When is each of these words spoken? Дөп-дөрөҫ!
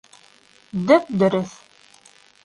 Дөп-дөрөҫ! 0.91 1.51